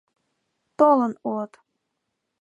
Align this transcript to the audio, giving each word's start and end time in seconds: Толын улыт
Толын 0.77 1.13
улыт 1.31 1.51